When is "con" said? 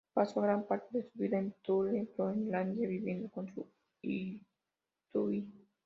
3.29-3.45